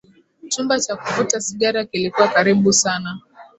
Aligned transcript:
chumba 0.49 0.79
cha 0.79 0.95
kuvuta 0.95 1.41
sigara 1.41 1.85
kilikuwa 1.85 2.27
karibu 2.27 2.73
sana 2.73 3.19